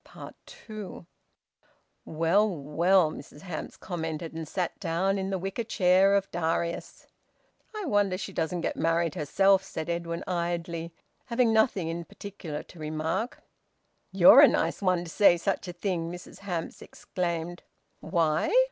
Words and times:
TWO. 0.47 1.05
"Well, 2.05 2.49
well!" 2.49 3.11
Mrs 3.11 3.41
Hamps 3.41 3.77
commented, 3.77 4.33
and 4.33 4.47
sat 4.47 4.79
down 4.79 5.19
in 5.19 5.29
the 5.29 5.37
wicker 5.37 5.63
chair 5.63 6.15
of 6.15 6.31
Darius. 6.31 7.05
"I 7.75 7.85
wonder 7.85 8.17
she 8.17 8.33
doesn't 8.33 8.61
get 8.61 8.75
married 8.75 9.13
herself," 9.13 9.63
said 9.63 9.91
Edwin 9.91 10.23
idly, 10.25 10.91
having 11.25 11.53
nothing 11.53 11.87
in 11.87 12.05
particular 12.05 12.63
to 12.63 12.79
remark. 12.79 13.43
"You're 14.11 14.41
a 14.41 14.47
nice 14.47 14.81
one 14.81 15.03
to 15.03 15.09
say 15.11 15.37
such 15.37 15.67
a 15.67 15.71
thing!" 15.73 16.11
Mrs 16.11 16.39
Hamps 16.39 16.81
exclaimed. 16.81 17.61
"Why?" 17.99 18.51